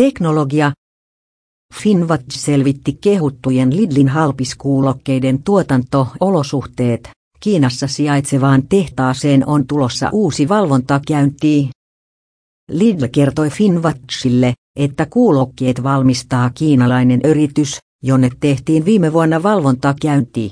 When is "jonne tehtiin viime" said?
18.02-19.12